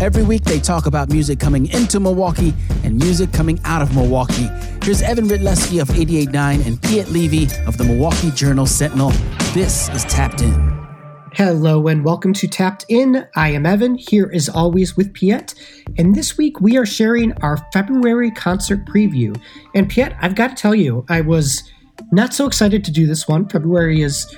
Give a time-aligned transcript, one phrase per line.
[0.00, 2.54] Every week they talk about music coming into Milwaukee
[2.84, 4.48] and music coming out of Milwaukee.
[4.82, 9.10] Here's Evan Rytlewski of 88.9 and Piet Levy of the Milwaukee Journal Sentinel.
[9.52, 10.86] This is Tapped In.
[11.34, 13.28] Hello and welcome to Tapped In.
[13.36, 15.54] I am Evan, here as always with Piet,
[15.98, 19.38] and this week we are sharing our February concert preview.
[19.74, 21.62] And Piet, I've got to tell you, I was
[22.10, 23.50] not so excited to do this one.
[23.50, 24.34] February is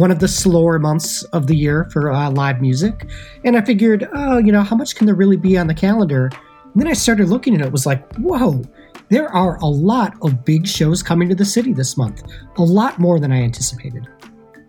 [0.00, 3.06] one of the slower months of the year for uh, live music.
[3.44, 6.30] And I figured, oh, you know, how much can there really be on the calendar?
[6.72, 8.62] And then I started looking and it was like, whoa,
[9.10, 12.22] there are a lot of big shows coming to the city this month.
[12.56, 14.08] A lot more than I anticipated.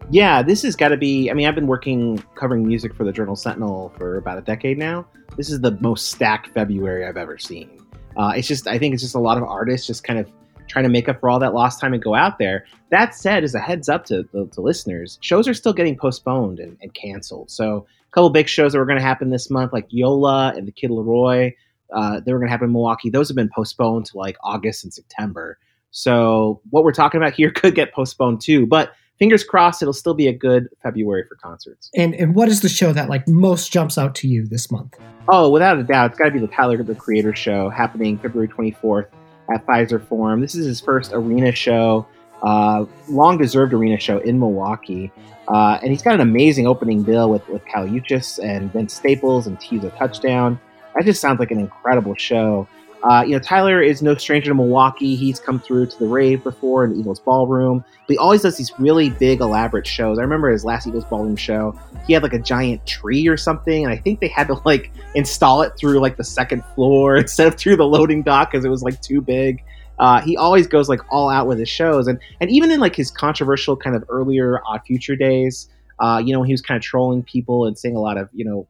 [0.10, 1.32] Yeah, this has got to be.
[1.32, 4.78] I mean, I've been working covering music for the Journal Sentinel for about a decade
[4.78, 5.08] now.
[5.38, 7.80] This is the most stacked February I've ever seen.
[8.18, 10.30] Uh, it's just, I think it's just a lot of artists just kind of
[10.72, 12.66] trying to make up for all that lost time and go out there.
[12.90, 16.60] That said, as a heads up to, to, to listeners, shows are still getting postponed
[16.60, 17.52] and, and canceled.
[17.52, 20.68] So a couple big shows that were going to happen this month, like Yola and
[20.68, 21.54] the Kid LAROI,
[21.94, 23.10] uh, they were going to happen in Milwaukee.
[23.10, 25.58] Those have been postponed to like August and September.
[25.92, 28.66] So what we're talking about here could get postponed too.
[28.66, 31.90] But fingers crossed, it'll still be a good February for concerts.
[31.96, 34.98] And and what is the show that like most jumps out to you this month?
[35.28, 38.48] Oh, without a doubt, it's got to be the Tyler the Creator show happening February
[38.48, 39.08] 24th
[39.54, 40.42] at Fiserv Forum.
[40.42, 42.08] This is his first arena show,
[42.42, 45.12] uh, long deserved arena show in Milwaukee.
[45.48, 49.48] Uh, and he's got an amazing opening bill with, with Kali Uchis and Vince Staples
[49.48, 50.60] and Teezo Touchdown.
[50.96, 52.68] That just sounds like an incredible show.
[53.04, 55.16] Uh, you know, Tyler is no stranger to Milwaukee.
[55.16, 58.58] He's come through to the rave before in the Eagles Ballroom, but he always does
[58.58, 60.20] these really big, elaborate shows.
[60.20, 63.84] I remember his last Eagles Ballroom show, he had like a giant tree or something,
[63.84, 67.48] and I think they had to like install it through like the second floor instead
[67.48, 69.64] of through the loading dock because it was like too big.
[69.98, 72.96] Uh, he always goes like all out with his shows, and and even in like
[72.96, 76.76] his controversial kind of earlier Odd Future days, uh, you know, when he was kind
[76.76, 78.68] of trolling people and saying a lot of you know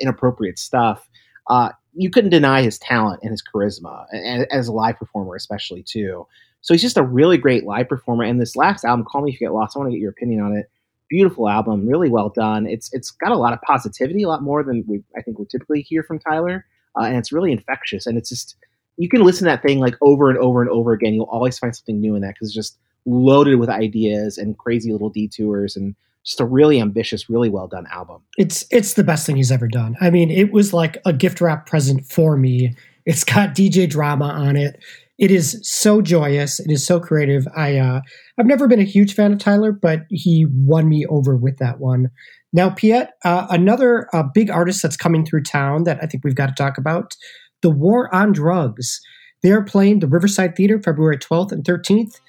[0.00, 1.08] inappropriate stuff.
[1.48, 5.82] Uh, you couldn't deny his talent and his charisma and, as a live performer, especially
[5.82, 6.26] too.
[6.60, 8.22] So he's just a really great live performer.
[8.22, 10.10] And this last album, Call Me If You Get Lost, I want to get your
[10.10, 10.70] opinion on it.
[11.10, 12.66] Beautiful album, really well done.
[12.66, 15.46] It's it's got a lot of positivity, a lot more than we I think we
[15.46, 16.66] typically hear from Tyler,
[16.98, 18.06] uh, and it's really infectious.
[18.06, 18.56] And it's just
[18.98, 21.14] you can listen to that thing like over and over and over again.
[21.14, 24.92] You'll always find something new in that because it's just loaded with ideas and crazy
[24.92, 28.22] little detours and just a really ambitious, really well done album.
[28.36, 29.96] It's it's the best thing he's ever done.
[30.00, 32.74] I mean, it was like a gift wrap present for me.
[33.06, 34.82] It's got DJ drama on it.
[35.18, 36.60] It is so joyous.
[36.60, 37.46] It is so creative.
[37.56, 38.00] I uh,
[38.38, 41.80] I've never been a huge fan of Tyler, but he won me over with that
[41.80, 42.10] one.
[42.52, 46.34] Now, Piet, uh, another uh, big artist that's coming through town that I think we've
[46.34, 47.14] got to talk about,
[47.62, 49.00] the War on Drugs.
[49.42, 52.20] They are playing the Riverside Theater February 12th and 13th.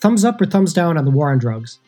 [0.00, 1.78] Thumbs up or thumbs down on the War on Drugs?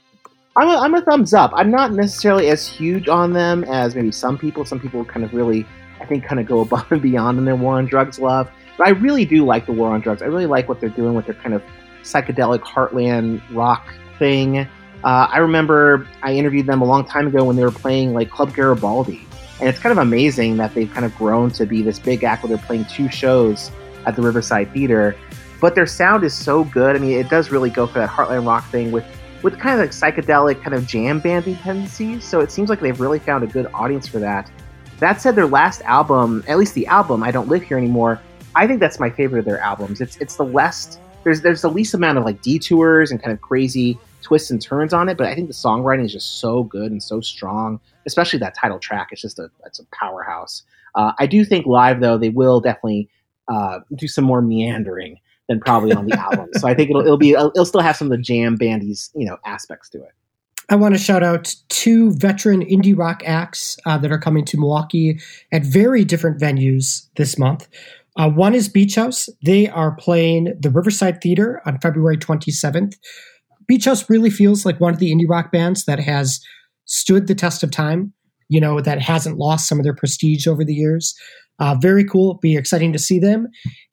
[0.57, 1.53] I'm a, I'm a thumbs up.
[1.55, 4.65] I'm not necessarily as huge on them as maybe some people.
[4.65, 5.65] Some people kind of really,
[6.01, 8.51] I think, kind of go above and beyond in their war on drugs love.
[8.77, 10.23] But I really do like the war on drugs.
[10.23, 11.63] I really like what they're doing with their kind of
[12.03, 13.87] psychedelic heartland rock
[14.19, 14.59] thing.
[14.59, 14.67] Uh,
[15.05, 18.53] I remember I interviewed them a long time ago when they were playing like Club
[18.55, 19.27] Garibaldi.
[19.61, 22.43] And it's kind of amazing that they've kind of grown to be this big act
[22.43, 23.71] where they're playing two shows
[24.07, 25.15] at the Riverside Theater.
[25.61, 26.97] But their sound is so good.
[26.97, 29.05] I mean, it does really go for that heartland rock thing with
[29.43, 32.25] with kind of like psychedelic kind of jam bandy tendencies.
[32.25, 34.51] So it seems like they've really found a good audience for that.
[34.99, 38.21] That said, their last album, at least the album, I Don't Live Here Anymore,
[38.55, 40.01] I think that's my favorite of their albums.
[40.01, 43.41] It's it's the less there's there's the least amount of like detours and kind of
[43.41, 46.91] crazy twists and turns on it, but I think the songwriting is just so good
[46.91, 49.09] and so strong, especially that title track.
[49.13, 50.63] It's just a it's a powerhouse.
[50.95, 53.09] Uh, I do think live though they will definitely
[53.49, 55.19] uh, do some more meandering
[55.51, 56.49] than probably on the album.
[56.55, 59.27] So I think it'll it'll be it'll still have some of the jam bandies you
[59.27, 60.13] know aspects to it.
[60.71, 64.57] I want to shout out two veteran indie rock acts uh, that are coming to
[64.57, 65.19] Milwaukee
[65.53, 67.69] at very different venues this month.
[68.17, 69.29] Uh, one is Beach House.
[69.45, 72.95] They are playing the Riverside Theater on February 27th.
[73.67, 76.41] Beach House really feels like one of the indie rock bands that has
[76.85, 78.13] stood the test of time,
[78.49, 81.17] you know, that hasn't lost some of their prestige over the years.
[81.61, 82.35] Uh, very cool.
[82.35, 83.49] Be exciting to see them.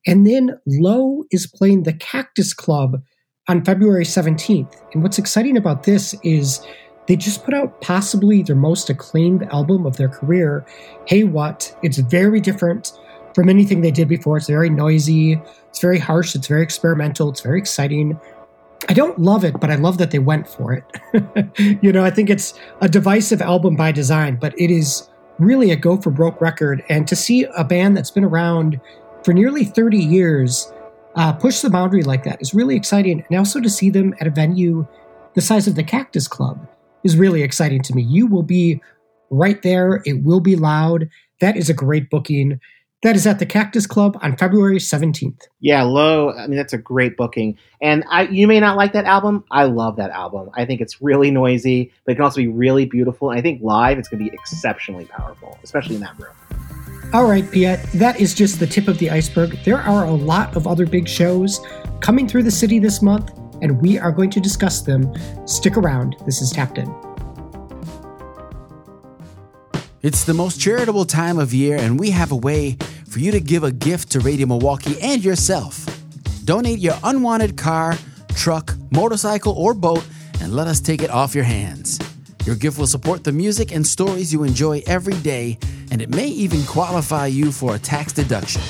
[0.06, 3.02] And then Low is playing the Cactus Club
[3.48, 4.74] on February 17th.
[4.94, 6.66] And what's exciting about this is
[7.08, 10.66] they just put out possibly their most acclaimed album of their career,
[11.06, 11.76] Hey What.
[11.84, 12.92] It's very different
[13.34, 14.38] from anything they did before.
[14.38, 15.40] It's very noisy,
[15.70, 18.20] it's very harsh, it's very experimental, it's very exciting.
[18.90, 21.80] I don't love it, but I love that they went for it.
[21.84, 25.76] you know, I think it's a divisive album by design, but it is really a
[25.76, 26.84] go for broke record.
[26.90, 28.80] And to see a band that's been around
[29.24, 30.72] for nearly 30 years
[31.16, 33.26] uh, push the boundary like that is really exciting.
[33.30, 34.88] And also to see them at a venue
[35.38, 36.68] the size of the Cactus Club
[37.04, 38.02] is really exciting to me.
[38.02, 38.82] You will be
[39.30, 41.10] right there, it will be loud.
[41.42, 42.60] That is a great booking.
[43.04, 45.44] That is at the Cactus Club on February 17th.
[45.60, 46.32] Yeah, low.
[46.32, 47.56] I mean, that's a great booking.
[47.80, 49.44] And I, you may not like that album.
[49.52, 50.50] I love that album.
[50.56, 53.30] I think it's really noisy, but it can also be really beautiful.
[53.30, 56.34] And I think live, it's going to be exceptionally powerful, especially in that room.
[57.14, 59.58] All right, Piet, that is just the tip of the iceberg.
[59.64, 61.62] There are a lot of other big shows
[62.02, 65.14] coming through the city this month, and we are going to discuss them.
[65.48, 66.16] Stick around.
[66.26, 67.07] This is Tapped In.
[70.04, 72.78] It's the most charitable time of year, and we have a way
[73.10, 75.86] for you to give a gift to Radio Milwaukee and yourself.
[76.46, 77.98] Donate your unwanted car,
[78.36, 80.06] truck, motorcycle, or boat,
[80.40, 82.00] and let us take it off your hands.
[82.46, 85.58] Your gift will support the music and stories you enjoy every day,
[85.92, 88.62] and it may even qualify you for a tax deduction.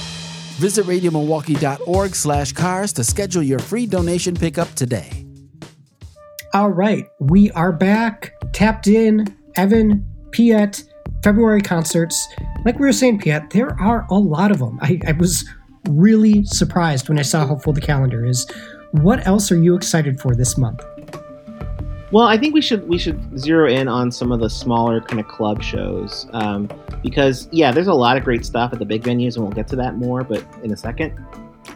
[0.60, 5.26] Visit radiomilwaukee.org slash cars to schedule your free donation pickup today.
[6.54, 9.28] All right, we are back, tapped in,
[9.58, 10.84] Evan, Piet,
[11.24, 12.28] February concerts.
[12.66, 14.80] Like we were saying, Piet, there are a lot of them.
[14.82, 15.48] I, I was
[15.90, 18.50] really surprised when I saw how full the calendar is.
[18.92, 20.84] What else are you excited for this month?
[22.12, 25.20] Well, I think we should we should zero in on some of the smaller kind
[25.20, 26.70] of club shows um,
[27.04, 29.68] because yeah, there's a lot of great stuff at the big venues, and we'll get
[29.70, 31.14] to that more, but in a second.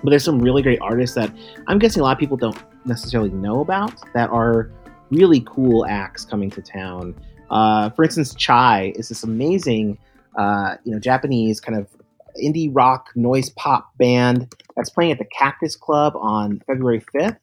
[0.02, 1.30] But there's some really great artists that
[1.68, 4.72] I'm guessing a lot of people don't necessarily know about that are
[5.10, 7.14] really cool acts coming to town.
[7.52, 9.98] Uh, for instance, Chai is this amazing,
[10.38, 11.88] uh, you know, Japanese kind of
[12.42, 17.38] indie rock noise pop band that's playing at the Cactus Club on February 5th.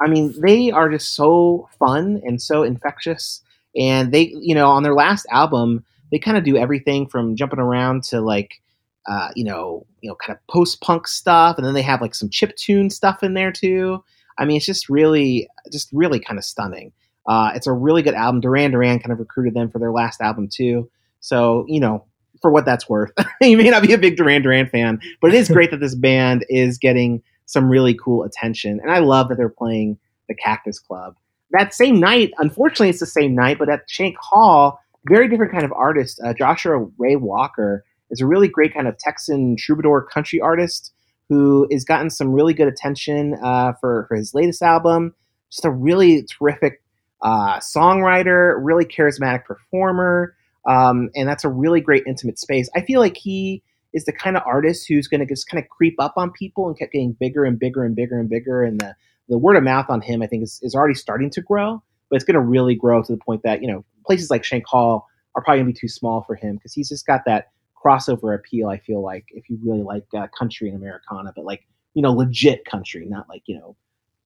[0.00, 3.42] I mean, they are just so fun and so infectious.
[3.76, 7.58] And they, you know, on their last album, they kind of do everything from jumping
[7.58, 8.60] around to like,
[9.08, 12.14] uh, you know, you know, kind of post punk stuff, and then they have like
[12.14, 14.02] some chip tune stuff in there too.
[14.38, 16.92] I mean, it's just really, just really kind of stunning.
[17.28, 18.40] Uh, it's a really good album.
[18.40, 20.90] Duran Duran kind of recruited them for their last album too.
[21.20, 22.04] So you know,
[22.40, 25.36] for what that's worth, you may not be a big Duran Duran fan, but it
[25.36, 29.36] is great that this band is getting some really cool attention, and I love that
[29.36, 29.98] they're playing
[30.28, 31.16] the Cactus Club.
[31.50, 35.64] That same night, unfortunately, it's the same night, but at Shank Hall, very different kind
[35.64, 36.20] of artist.
[36.22, 40.92] Uh, Joshua Ray Walker is a really great kind of Texan troubadour country artist
[41.28, 45.14] who has gotten some really good attention uh, for, for his latest album.
[45.50, 46.82] Just a really terrific
[47.22, 50.34] uh, songwriter, really charismatic performer,
[50.68, 52.68] um, and that's a really great intimate space.
[52.74, 53.62] I feel like he
[53.94, 56.68] is the kind of artist who's going to just kind of creep up on people
[56.68, 58.62] and kept getting bigger and bigger and bigger and bigger.
[58.62, 58.94] And the,
[59.28, 62.16] the word of mouth on him, I think, is, is already starting to grow, but
[62.16, 65.06] it's going to really grow to the point that, you know, places like Shank Hall
[65.34, 67.50] are probably going to be too small for him because he's just got that
[67.82, 71.66] crossover appeal, I feel like, if you really like uh, country and Americana, but like,
[71.94, 73.76] you know, legit country, not like, you know,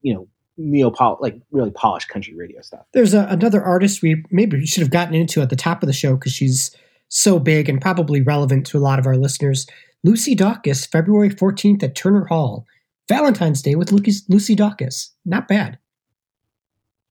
[0.00, 0.26] you know,
[0.70, 2.86] neo like really polished country radio stuff.
[2.92, 5.92] There's a, another artist we maybe should have gotten into at the top of the
[5.92, 6.74] show because she's
[7.08, 9.66] so big and probably relevant to a lot of our listeners.
[10.04, 12.66] Lucy Dacus, February 14th at Turner Hall.
[13.08, 15.10] Valentine's Day with Lucy Dacus.
[15.24, 15.78] Not bad.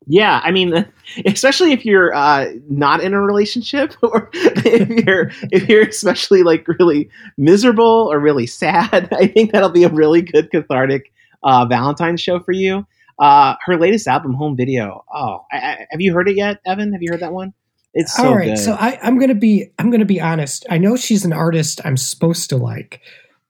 [0.07, 0.85] Yeah, I mean,
[1.25, 6.67] especially if you're uh, not in a relationship, or if you're if you're especially like
[6.67, 11.11] really miserable or really sad, I think that'll be a really good cathartic
[11.43, 12.85] uh, Valentine's show for you.
[13.19, 15.03] Uh, her latest album, Home Video.
[15.13, 16.93] Oh, I, I, have you heard it yet, Evan?
[16.93, 17.53] Have you heard that one?
[17.93, 18.55] It's so all right.
[18.55, 18.57] Good.
[18.59, 20.65] So I, I'm gonna be I'm gonna be honest.
[20.69, 23.01] I know she's an artist I'm supposed to like.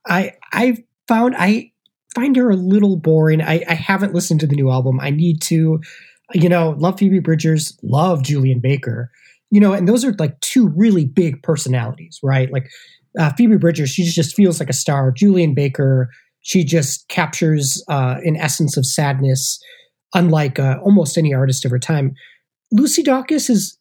[0.07, 1.71] I I found I
[2.15, 3.41] find her a little boring.
[3.41, 4.99] I, I haven't listened to the new album.
[4.99, 5.79] I need to.
[6.33, 9.11] You know, love Phoebe Bridgers, love Julien Baker.
[9.49, 12.49] You know, and those are like two really big personalities, right?
[12.51, 12.69] Like
[13.19, 15.11] uh, Phoebe Bridgers, she just feels like a star.
[15.11, 16.09] Julien Baker,
[16.41, 19.59] she just captures uh, an essence of sadness,
[20.13, 22.13] unlike uh, almost any artist of her time.
[22.71, 23.77] Lucy Dacus is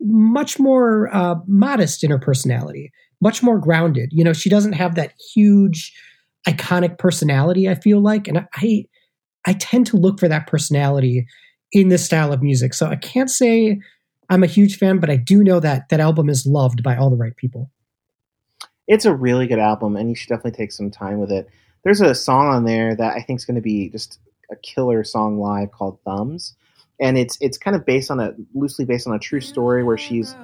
[0.00, 4.10] much more uh, modest in her personality, much more grounded.
[4.12, 5.92] You know, she doesn't have that huge,
[6.46, 7.68] iconic personality.
[7.68, 8.84] I feel like, and I,
[9.46, 11.26] I tend to look for that personality
[11.72, 12.74] in this style of music.
[12.74, 13.80] So I can't say
[14.30, 17.10] I'm a huge fan, but I do know that that album is loved by all
[17.10, 17.70] the right people.
[18.86, 21.48] It's a really good album, and you should definitely take some time with it
[21.84, 24.18] there's a song on there that I think is going to be just
[24.50, 26.54] a killer song live called Thumbs,
[27.00, 29.98] and it's it's kind of based on a loosely based on a true story where
[29.98, 30.34] she's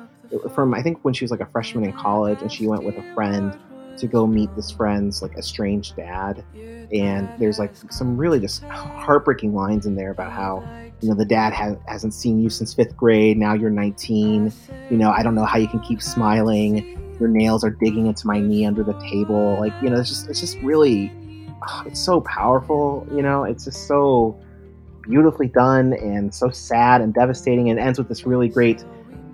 [0.54, 2.96] from I think when she was like a freshman in college and she went with
[2.96, 3.58] a friend
[3.98, 6.44] to go meet this friend's like estranged dad.
[6.92, 10.64] And there's like some really just heartbreaking lines in there about how
[11.00, 13.36] you know the dad ha- hasn't seen you since fifth grade.
[13.38, 14.52] Now you're 19
[14.90, 16.96] you know i don't know how you can keep smiling.
[17.18, 19.56] Your nails are digging into my knee under the table.
[19.60, 21.12] Like you know it's just it's just really
[21.68, 23.06] oh, it's so powerful.
[23.12, 24.38] You know, it's just so
[25.02, 28.84] beautifully done and so sad and devastating, and ends with this really great,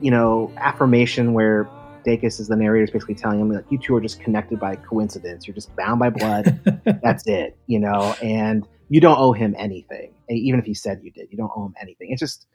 [0.00, 1.68] you know, affirmation where
[2.06, 4.76] Dacus is the narrator is basically telling him like you two are just connected by
[4.76, 5.47] coincidence.
[5.47, 6.61] You're just bound by blood.
[7.02, 8.14] That's it, you know.
[8.23, 11.28] And you don't owe him anything, even if he said you did.
[11.30, 12.12] You don't owe him anything.
[12.12, 12.47] It's just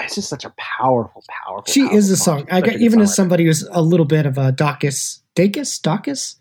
[0.00, 1.72] it's just such a powerful, powerful.
[1.72, 2.46] She powerful is a song.
[2.50, 6.36] I got, even as somebody who's a little bit of a Dacus, Dacus, Dacus,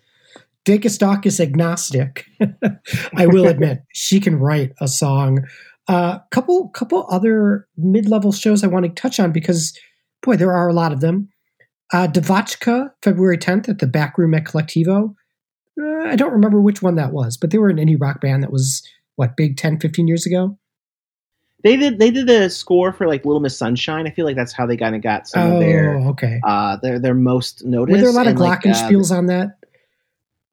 [0.66, 2.26] Dacus, Dacus agnostic.
[3.16, 5.46] I will admit she can write a song.
[5.88, 9.78] A uh, couple, couple other mid-level shows I want to touch on because,
[10.24, 11.30] boy, there are a lot of them.
[11.94, 15.14] Uh, February 10th at the back room at Colectivo.
[15.80, 18.42] Uh, I don't remember which one that was, but they were an indie rock band
[18.42, 18.82] that was,
[19.18, 20.58] what, big 10, 15 years ago?
[21.64, 24.06] They did they did the score for like Little Miss Sunshine.
[24.06, 26.40] I feel like that's how they kind of got some oh, of their okay.
[26.46, 27.92] uh their their most noticed.
[27.92, 29.58] Were there a lot of glockenspiels like, uh, on that?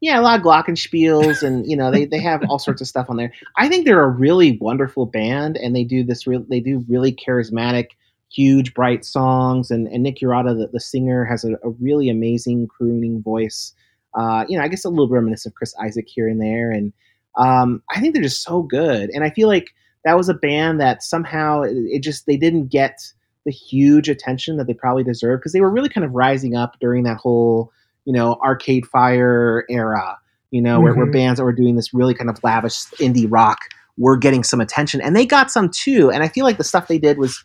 [0.02, 3.09] Yeah, a lot of glockenspiels, and you know they they have all sorts of stuff
[3.09, 3.32] on there.
[3.56, 7.12] I think they're a really wonderful band, and they do this real they do really
[7.12, 7.90] charismatic,
[8.28, 9.71] huge, bright songs.
[9.71, 13.73] And and Nick Urata, the, the singer, has a, a really amazing crooning voice.
[14.18, 16.92] Uh, you know, I guess a little reminiscent of Chris Isaak here and there, and
[17.38, 19.09] um, I think they're just so good.
[19.11, 19.68] And I feel like
[20.04, 22.99] that was a band that somehow it, it just they didn't get
[23.44, 26.76] the huge attention that they probably deserved because they were really kind of rising up
[26.80, 27.71] during that whole
[28.04, 30.18] you know Arcade Fire era.
[30.50, 30.85] You know, mm-hmm.
[30.85, 31.12] where, where mm-hmm.
[31.12, 33.59] bands that were doing this really kind of lavish indie rock
[33.97, 36.11] were getting some attention, and they got some too.
[36.11, 37.42] And I feel like the stuff they did was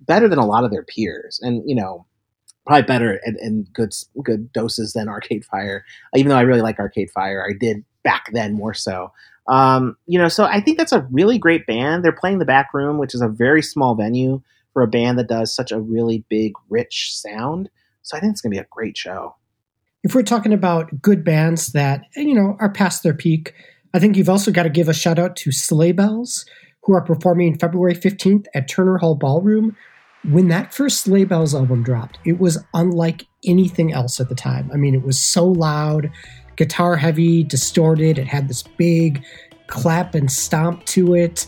[0.00, 2.04] better than a lot of their peers, and you know,
[2.66, 5.84] probably better in, good good doses than Arcade Fire.
[6.14, 9.12] Even though I really like Arcade Fire, I did back then more so.
[9.48, 12.04] Um, you know, so I think that's a really great band.
[12.04, 14.42] They're playing the back room, which is a very small venue
[14.74, 17.70] for a band that does such a really big, rich sound.
[18.02, 19.34] So I think it's going to be a great show.
[20.08, 23.52] If we're talking about good bands that, you know, are past their peak,
[23.92, 26.46] I think you've also got to give a shout out to Sleigh Bells,
[26.84, 29.76] who are performing February 15th at Turner Hall Ballroom.
[30.24, 34.70] When that first Sleigh Bells album dropped, it was unlike anything else at the time.
[34.72, 36.10] I mean, it was so loud
[36.56, 38.18] guitar heavy, distorted.
[38.18, 39.22] It had this big
[39.66, 41.46] clap and stomp to it.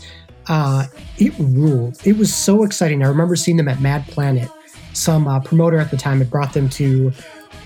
[0.49, 0.85] Uh,
[1.17, 1.97] it ruled.
[2.05, 3.01] It was so exciting.
[3.01, 4.51] I remember seeing them at Mad Planet.
[4.93, 7.11] Some uh, promoter at the time had brought them to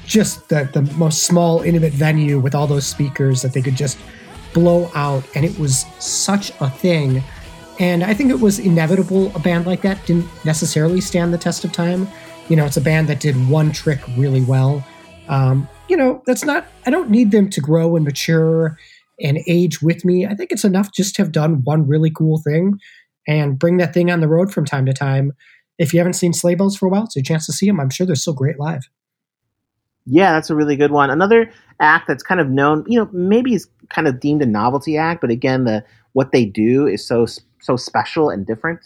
[0.05, 3.98] just the, the most small, intimate venue with all those speakers that they could just
[4.53, 5.24] blow out.
[5.36, 7.24] And it was such a thing.
[7.79, 11.65] And I think it was inevitable a band like that didn't necessarily stand the test
[11.65, 12.08] of time.
[12.48, 14.86] You know, it's a band that did one trick really well.
[15.27, 18.77] Um, you know, that's not, I don't need them to grow and mature
[19.20, 20.25] and age with me.
[20.25, 22.79] I think it's enough just to have done one really cool thing
[23.27, 25.34] and bring that thing on the road from time to time.
[25.77, 27.79] If you haven't seen Sleigh Bells for a while, it's a chance to see them.
[27.79, 28.89] I'm sure they're still great live.
[30.05, 31.10] Yeah, that's a really good one.
[31.10, 34.98] Another act that's kind of known, you know, maybe is kind of deemed a novelty
[34.98, 37.25] act, but again, the what they do is so
[37.62, 38.79] so special and different.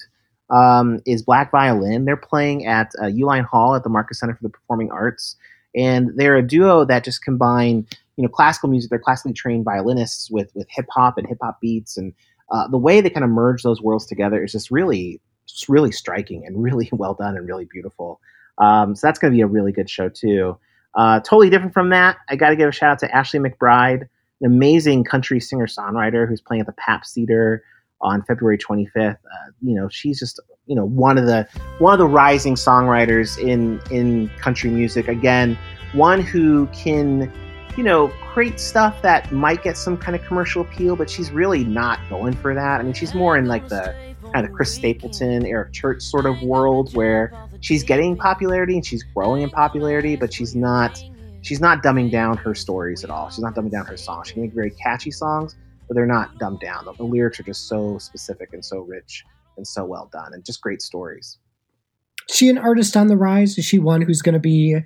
[0.49, 2.05] Um, is Black Violin?
[2.05, 5.35] They're playing at uh, Uihlein Hall at the Marcus Center for the Performing Arts
[5.75, 7.85] and they're a duo that just combine
[8.17, 8.89] you know classical music.
[8.89, 12.13] They're classically trained violinists with with hip hop and hip hop beats, and
[12.51, 15.91] uh, the way they kind of merge those worlds together is just really just really
[15.91, 18.19] striking and really well done and really beautiful.
[18.57, 20.57] Um, so that's going to be a really good show too.
[20.95, 22.17] Uh, totally different from that.
[22.29, 24.01] I got to give a shout out to Ashley McBryde,
[24.41, 27.63] an amazing country singer songwriter who's playing at the Pabst Theater
[28.01, 29.13] on February 25th.
[29.13, 31.47] Uh, you know, she's just you know one of the
[31.79, 35.07] one of the rising songwriters in in country music.
[35.07, 35.57] Again,
[35.93, 37.31] one who can
[37.77, 41.63] you know create stuff that might get some kind of commercial appeal, but she's really
[41.63, 42.79] not going for that.
[42.79, 43.95] I mean, she's more in like the
[44.33, 49.03] kind of Chris Stapleton, Eric Church sort of world where she's getting popularity and she's
[49.03, 51.01] growing in popularity, but she's not
[51.41, 53.29] she's not dumbing down her stories at all.
[53.29, 54.27] She's not dumbing down her songs.
[54.27, 55.55] She can make very catchy songs,
[55.87, 56.85] but they're not dumbed down.
[56.85, 59.23] The, the lyrics are just so specific and so rich
[59.57, 61.37] and so well done and just great stories.
[62.29, 63.57] Is she an artist on the rise?
[63.57, 64.79] Is she one who's going to be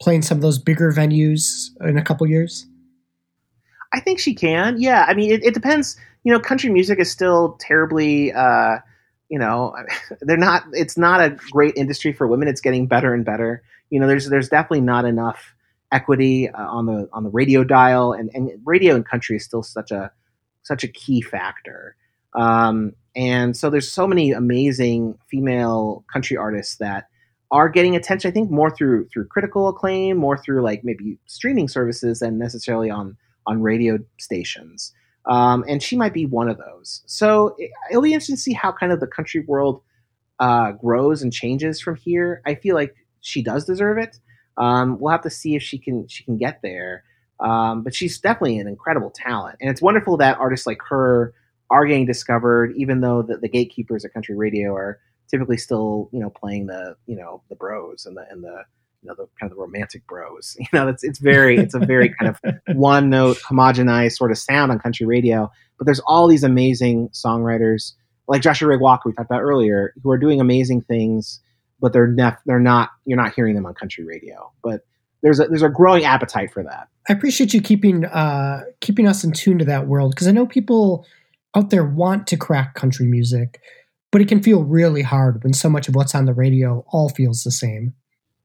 [0.00, 2.66] playing some of those bigger venues in a couple years?
[3.94, 4.80] I think she can.
[4.80, 5.96] Yeah, I mean, it, it depends.
[6.24, 8.32] You know, country music is still terribly.
[8.32, 8.78] Uh,
[9.28, 9.74] you know,
[10.20, 10.64] they're not.
[10.72, 12.48] It's not a great industry for women.
[12.48, 13.62] It's getting better and better.
[13.90, 15.54] You know, there's there's definitely not enough
[15.92, 19.62] equity uh, on the on the radio dial, and and radio and country is still
[19.62, 20.10] such a
[20.62, 21.96] such a key factor.
[22.34, 27.08] Um, and so there's so many amazing female country artists that
[27.50, 28.28] are getting attention.
[28.30, 32.90] I think more through through critical acclaim, more through like maybe streaming services than necessarily
[32.90, 34.92] on on radio stations.
[35.26, 37.02] Um, and she might be one of those.
[37.06, 39.82] So it, will be interesting to see how kind of the country world
[40.40, 42.42] uh, grows and changes from here.
[42.44, 44.18] I feel like she does deserve it.
[44.56, 47.04] Um, we'll have to see if she can she can get there.
[47.40, 51.34] Um, but she's definitely an incredible talent, and it's wonderful that artists like her
[51.70, 56.20] are getting discovered, even though the, the gatekeepers at country radio are typically still, you
[56.20, 58.62] know, playing the, you know, the bros and the and the
[59.02, 60.56] you know the kind of the romantic bros.
[60.60, 64.38] You know, it's it's very it's a very kind of one note homogenized sort of
[64.38, 65.50] sound on country radio.
[65.78, 67.92] But there's all these amazing songwriters
[68.28, 71.40] like Joshua Ray Walker we talked about earlier who are doing amazing things,
[71.80, 74.52] but they're nef- they're not you're not hearing them on country radio.
[74.62, 74.82] But
[75.22, 76.88] there's a there's a growing appetite for that.
[77.08, 80.46] I appreciate you keeping uh, keeping us in tune to that world because I know
[80.46, 81.04] people
[81.56, 83.60] out there want to crack country music,
[84.10, 87.08] but it can feel really hard when so much of what's on the radio all
[87.08, 87.94] feels the same.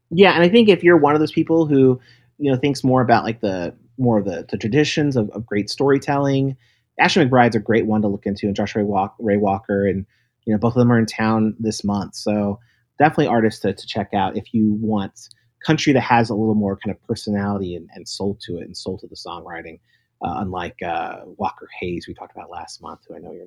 [0.10, 2.00] Yeah, and I think if you're one of those people who
[2.38, 5.70] you know thinks more about like the more of the, the traditions of, of great
[5.70, 6.56] storytelling,
[7.00, 10.06] Ashley McBryde's a great one to look into, and Josh Ray, Walk, Ray Walker, and
[10.46, 12.60] you know both of them are in town this month, so
[12.98, 15.30] definitely artists to, to check out if you want
[15.66, 18.78] country that has a little more kind of personality and, and soul to it and
[18.78, 19.80] soul to the songwriting.
[20.20, 23.46] Uh, unlike uh, Walker Hayes, we talked about last month, who I know you're.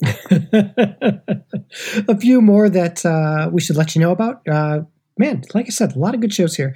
[2.09, 4.43] a few more that uh, we should let you know about.
[5.19, 6.75] Man, like I said, a lot of good shows here.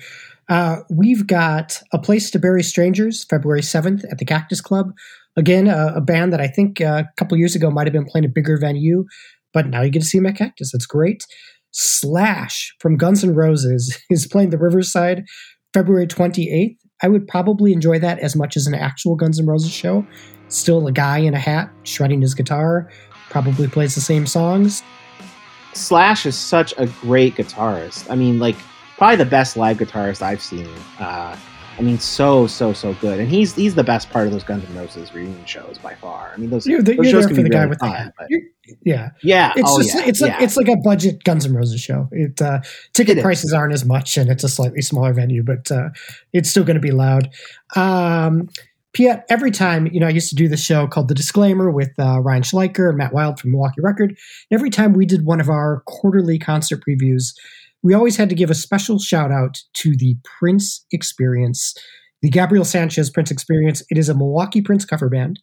[0.49, 4.93] Uh, we've got A Place to Bury Strangers, February 7th at the Cactus Club.
[5.37, 8.25] Again, a band that I think uh, a couple years ago might have been playing
[8.25, 9.05] a bigger venue,
[9.53, 10.71] but now you get to see them at Cactus.
[10.73, 11.27] That's great.
[11.73, 15.25] Slash from Guns N' Roses is playing the Riverside
[15.73, 16.77] February 28th.
[17.03, 20.07] I would probably enjoy that as much as an actual Guns N' Roses show.
[20.49, 22.89] Still a guy in a hat shredding his guitar,
[23.31, 24.85] probably plays the same songs.
[25.77, 28.11] Slash is such a great guitarist.
[28.11, 28.57] I mean, like,
[28.97, 30.69] probably the best live guitarist I've seen.
[30.99, 31.37] Uh,
[31.77, 34.65] I mean, so so so good, and he's he's the best part of those Guns
[34.65, 36.31] N' Roses reunion shows by far.
[36.33, 38.43] I mean, those, you're, the, those shows can be the guy with fun, the
[38.85, 40.27] yeah, yeah, it's oh, just yeah, it's yeah.
[40.29, 42.09] like it's like a budget Guns N' Roses show.
[42.13, 42.61] It uh,
[42.93, 45.91] ticket It prices aren't as much, and it's a slightly smaller venue, but uh,
[46.33, 47.31] it's still going to be loud.
[47.75, 48.49] Um,
[48.95, 51.91] Piet, every time, you know, I used to do the show called The Disclaimer with
[51.99, 54.17] uh, Ryan Schleicher and Matt Wild from Milwaukee Record.
[54.53, 57.35] Every time we did one of our quarterly concert previews,
[57.83, 61.75] we always had to give a special shout out to the Prince Experience,
[62.23, 63.83] the Gabriel Sanchez Prince Experience.
[63.91, 65.41] It is a Milwaukee Prince cover band,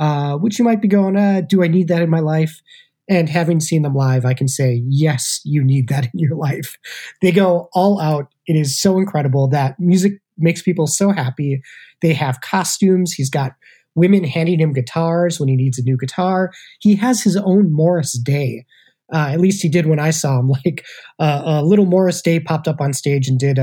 [0.00, 2.60] uh, which you might be going, uh, do I need that in my life?
[3.08, 6.76] And having seen them live, I can say, yes, you need that in your life.
[7.22, 8.28] They go all out.
[8.46, 11.60] It is so incredible that music makes people so happy.
[12.02, 13.12] They have costumes.
[13.12, 13.52] He's got
[13.94, 16.50] women handing him guitars when he needs a new guitar.
[16.80, 18.64] He has his own Morris Day.
[19.12, 20.52] Uh, at least he did when I saw him.
[20.64, 20.84] Like
[21.18, 23.62] uh, a little Morris Day popped up on stage and did a,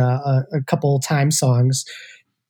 [0.54, 1.86] a, a couple time songs.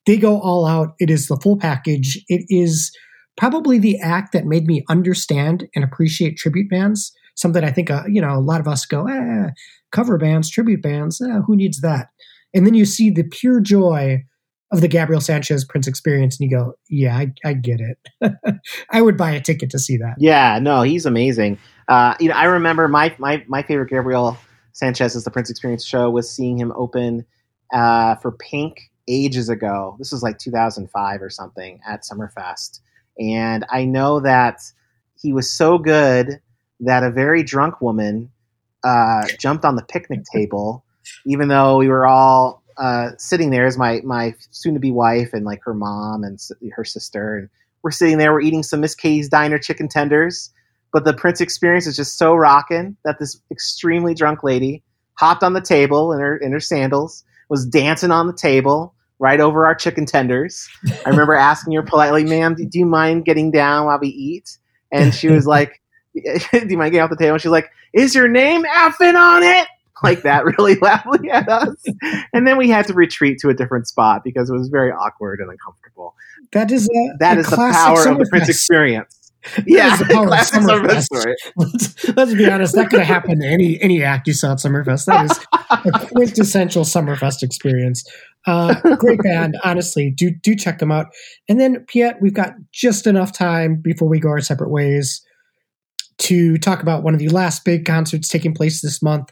[0.05, 0.95] They go all out.
[0.99, 2.23] It is the full package.
[2.27, 2.91] It is
[3.37, 7.13] probably the act that made me understand and appreciate tribute bands.
[7.35, 9.51] Something I think uh, you know a lot of us go, eh,
[9.91, 11.21] cover bands, tribute bands.
[11.21, 12.07] Eh, who needs that?
[12.57, 14.23] And then you see the pure joy
[14.71, 18.33] of the Gabriel Sanchez Prince experience, and you go, "Yeah, I, I get it.
[18.89, 21.59] I would buy a ticket to see that." Yeah, no, he's amazing.
[21.87, 24.35] Uh, you know, I remember my my my favorite Gabriel
[24.73, 27.25] Sanchez as the Prince Experience show was seeing him open
[27.71, 29.95] uh, for Pink ages ago.
[29.99, 32.79] This was like 2005 or something at Summerfest,
[33.19, 34.61] and I know that
[35.21, 36.41] he was so good
[36.79, 38.31] that a very drunk woman
[38.83, 40.83] uh, jumped on the picnic table
[41.25, 45.33] even though we were all uh, sitting there as my my soon to be wife
[45.33, 46.39] and like her mom and
[46.73, 47.49] her sister and
[47.81, 50.51] we're sitting there we're eating some Miss Kay's diner chicken tenders
[50.93, 54.83] but the Prince experience is just so rocking that this extremely drunk lady
[55.15, 59.39] hopped on the table in her in her sandals was dancing on the table right
[59.39, 60.69] over our chicken tenders.
[61.05, 64.57] I remember asking her politely ma'am do do you mind getting down while we eat?
[64.91, 65.81] And she was like
[66.13, 67.33] do you mind getting off the table?
[67.33, 69.67] And she's like is your name effing on it
[70.03, 71.83] like that really loudly at us.
[72.33, 75.39] And then we had to retreat to a different spot because it was very awkward
[75.39, 76.15] and uncomfortable.
[76.53, 78.27] That is a, That a is the power of the.
[78.29, 79.13] Prince experience.
[79.65, 81.35] Yeah, is the power of Summerfest Summerfest.
[81.55, 84.57] Let's, let's be honest, that could have happened to any any act you saw at
[84.57, 85.05] Summerfest.
[85.05, 88.03] That is a quintessential Summerfest experience.
[88.45, 90.11] Uh, great band, honestly.
[90.11, 91.07] Do do check them out.
[91.47, 95.21] And then, Piet, we've got just enough time before we go our separate ways
[96.19, 99.31] to talk about one of the last big concerts taking place this month.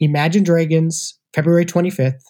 [0.00, 2.22] Imagine Dragons, February 25th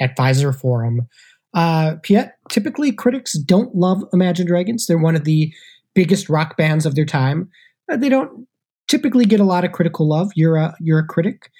[0.00, 1.08] at Fiserv Forum.
[1.54, 4.86] Uh, Piet, typically critics don't love Imagine Dragons.
[4.86, 5.52] They're one of the
[5.94, 7.50] biggest rock bands of their time.
[7.90, 8.46] Uh, they don't
[8.88, 10.30] typically get a lot of critical love.
[10.34, 11.50] You're a you're a critic.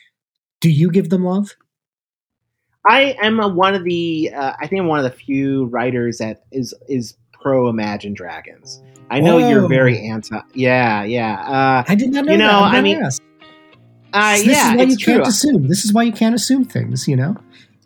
[0.61, 1.55] Do you give them love?
[2.89, 4.31] I am a, one of the.
[4.35, 8.83] Uh, I think I'm one of the few writers that is is pro Imagine Dragons.
[9.11, 9.49] I know Whoa.
[9.49, 10.41] you're very anti.
[10.55, 11.41] Yeah, yeah.
[11.43, 12.75] Uh, I did not know You know, that.
[12.75, 13.22] I mean, asked.
[14.13, 15.15] Uh, uh, this yeah, is why you true.
[15.15, 15.69] can't assume.
[15.69, 17.07] This is why you can't assume things.
[17.09, 17.37] You know.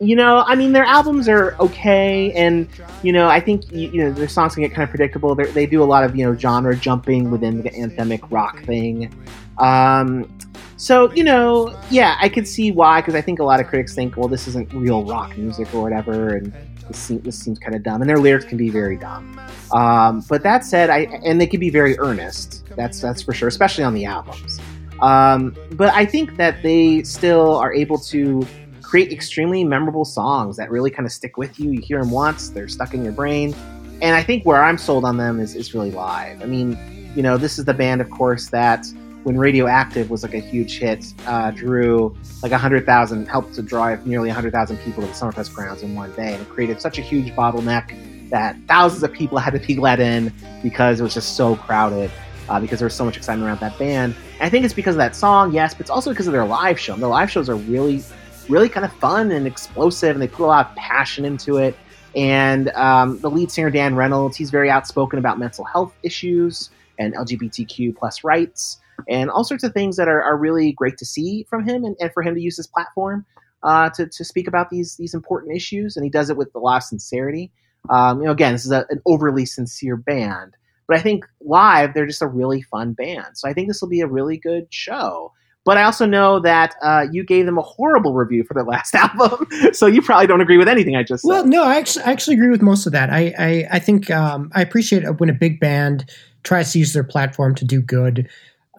[0.01, 2.69] you know, I mean, their albums are okay, and
[3.03, 5.35] you know, I think you, you know their songs can get kind of predictable.
[5.35, 9.12] They're, they do a lot of you know genre jumping within the anthemic rock thing.
[9.59, 10.29] Um,
[10.77, 13.95] So you know, yeah, I could see why because I think a lot of critics
[13.95, 16.53] think, well, this isn't real rock music or whatever, and
[16.87, 19.41] this seems, this seems kind of dumb, and their lyrics can be very dumb.
[19.73, 22.65] Um, but that said, I and they can be very earnest.
[22.77, 24.61] That's that's for sure, especially on the albums.
[25.01, 28.47] Um, but I think that they still are able to
[28.83, 31.73] create extremely memorable songs that really kind of stick with you.
[31.73, 33.55] You hear them once, they're stuck in your brain.
[34.01, 36.43] And I think where I'm sold on them is, is really live.
[36.43, 36.79] I mean,
[37.17, 38.87] you know, this is the band, of course, that
[39.25, 44.29] when Radioactive was like a huge hit, uh, drew like 100,000, helped to drive nearly
[44.29, 46.35] 100,000 people to the Summerfest grounds in one day.
[46.35, 49.99] And it created such a huge bottleneck that thousands of people had to be let
[49.99, 50.33] in
[50.63, 52.11] because it was just so crowded.
[52.49, 54.15] Uh, because there was so much excitement around that band.
[54.35, 56.45] And I think it's because of that song, yes, but it's also because of their
[56.45, 56.93] live show.
[56.93, 58.05] And their live shows are really,
[58.49, 61.77] really kind of fun and explosive, and they put a lot of passion into it.
[62.15, 67.15] And um, the lead singer Dan Reynolds, he's very outspoken about mental health issues and
[67.15, 68.79] LGBTQ plus rights
[69.09, 71.97] and all sorts of things that are, are really great to see from him and,
[72.01, 73.25] and for him to use his platform
[73.63, 75.97] uh, to, to speak about these these important issues.
[75.97, 77.51] And he does it with a lot of sincerity.
[77.91, 80.57] Um, you know, again, this is a, an overly sincere band,
[80.88, 83.27] but I think live they're just a really fun band.
[83.35, 85.33] So I think this will be a really good show.
[85.64, 88.94] But I also know that uh, you gave them a horrible review for their last
[88.94, 91.29] album, so you probably don't agree with anything I just said.
[91.29, 93.11] Well, no, I actually, I actually agree with most of that.
[93.11, 96.09] I I, I think um, I appreciate when a big band
[96.44, 98.29] tries to use their platform to do good,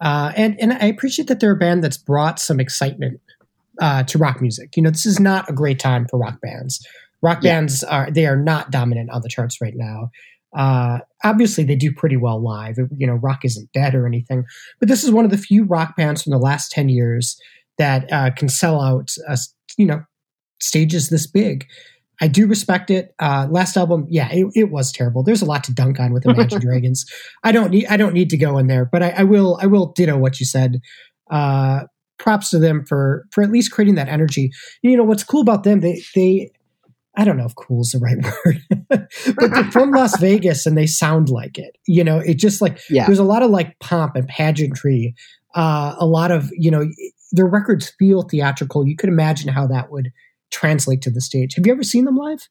[0.00, 3.20] uh, and and I appreciate that they're a band that's brought some excitement
[3.80, 4.74] uh, to rock music.
[4.74, 6.84] You know, this is not a great time for rock bands.
[7.20, 7.54] Rock yeah.
[7.54, 10.10] bands are they are not dominant on the charts right now.
[10.56, 12.76] Uh, obviously, they do pretty well live.
[12.96, 14.44] You know, rock isn't dead or anything,
[14.80, 17.38] but this is one of the few rock bands from the last ten years
[17.78, 19.36] that uh, can sell out, uh,
[19.76, 20.02] you know,
[20.60, 21.66] stages this big.
[22.20, 23.14] I do respect it.
[23.20, 25.22] Uh, last album, yeah, it, it, was terrible.
[25.22, 27.06] There's a lot to dunk on with Imagine Dragons.
[27.44, 29.66] I don't need I don't need to go in there, but I, I will I
[29.66, 30.80] will ditto what you said.
[31.30, 31.84] Uh,
[32.18, 34.50] props to them for for at least creating that energy.
[34.82, 35.80] You know what's cool about them?
[35.80, 36.50] They they
[37.18, 38.62] I don't know if cool is the right word,
[39.36, 41.76] but they're from Las Vegas and they sound like it.
[41.86, 43.06] You know, it just like yeah.
[43.06, 45.16] there's a lot of like pomp and pageantry.
[45.54, 46.86] Uh, a lot of you know
[47.32, 48.86] their records feel theatrical.
[48.86, 50.12] You could imagine how that would
[50.50, 51.56] translate to the stage.
[51.56, 52.48] Have you ever seen them live?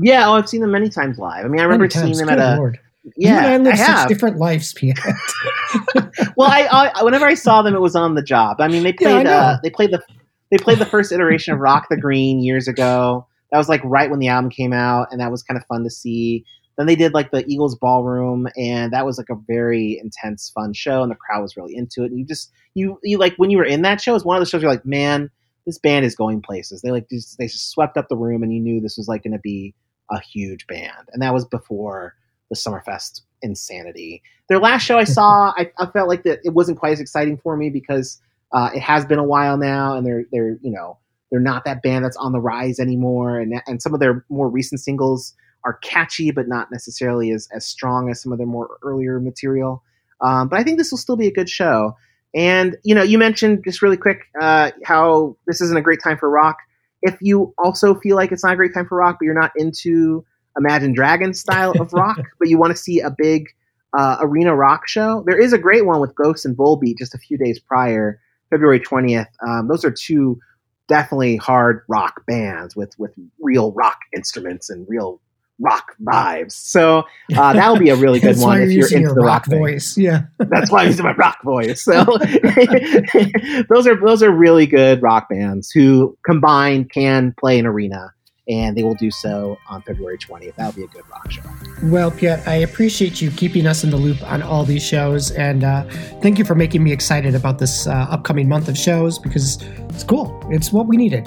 [0.00, 1.44] Yeah, oh, I've seen them many times live.
[1.44, 2.72] I mean, I remember seeing them Good at a.
[3.16, 4.98] Yeah, you and I live I such different lives, Piet.
[6.36, 8.60] well, I, I, whenever I saw them, it was on the job.
[8.60, 10.02] I mean, they played yeah, uh, they played the
[10.50, 14.10] they played the first iteration of Rock the Green years ago that was like right
[14.10, 16.44] when the album came out, and that was kind of fun to see.
[16.76, 20.72] Then they did like the Eagles Ballroom, and that was like a very intense, fun
[20.72, 22.10] show, and the crowd was really into it.
[22.10, 24.40] And you just you you like when you were in that show, it's one of
[24.40, 25.30] the shows you're like, man,
[25.66, 26.82] this band is going places.
[26.82, 29.22] They like just, they just swept up the room, and you knew this was like
[29.22, 29.72] going to be
[30.10, 32.16] a huge band, and that was before
[32.50, 34.20] the Summerfest insanity.
[34.48, 37.38] Their last show I saw, I, I felt like that it wasn't quite as exciting
[37.38, 38.20] for me because
[38.52, 40.98] uh, it has been a while now, and they're they're you know
[41.30, 44.48] they're not that band that's on the rise anymore, and and some of their more
[44.48, 45.34] recent singles
[45.64, 49.82] are catchy, but not necessarily as as strong as some of their more earlier material.
[50.20, 51.96] Um, but I think this will still be a good show.
[52.34, 56.18] And you know, you mentioned just really quick uh, how this isn't a great time
[56.18, 56.58] for rock.
[57.02, 59.52] If you also feel like it's not a great time for rock, but you're not
[59.56, 60.24] into
[60.58, 63.48] Imagine Dragons style of rock, but you want to see a big
[63.96, 67.18] uh, arena rock show, there is a great one with Ghost and Volbeat just a
[67.18, 69.28] few days prior, February 20th.
[69.46, 70.38] Um, those are two
[70.88, 75.20] definitely hard rock bands with with real rock instruments and real
[75.60, 76.52] rock vibes.
[76.52, 77.04] So
[77.36, 79.96] uh, that'll be a really good one if you're into the rock, rock voice.
[79.96, 81.82] Yeah, that's why I'm using my rock voice.
[81.82, 82.04] So
[83.68, 88.12] those are those are really good rock bands who combined can play an arena.
[88.46, 90.54] And they will do so on February 20th.
[90.56, 91.42] That'll be a good rock show.
[91.84, 95.30] Well, Piet, I appreciate you keeping us in the loop on all these shows.
[95.30, 95.84] And uh,
[96.20, 100.04] thank you for making me excited about this uh, upcoming month of shows because it's
[100.04, 100.38] cool.
[100.50, 101.26] It's what we needed.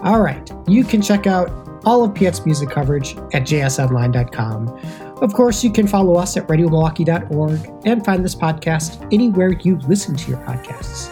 [0.00, 0.50] All right.
[0.66, 1.50] You can check out
[1.84, 4.68] all of Piet's music coverage at jsonline.com.
[5.22, 10.16] Of course, you can follow us at radiomilwaukee.org and find this podcast anywhere you listen
[10.16, 11.10] to your podcasts.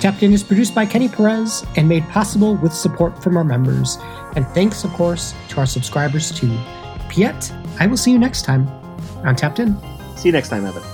[0.00, 3.96] Tapped In is produced by Kenny Perez and made possible with support from our members.
[4.34, 6.56] And thanks, of course, to our subscribers too.
[7.08, 8.68] Piet, I will see you next time
[9.24, 9.76] on Tapped In.
[10.16, 10.91] See you next time, Evan.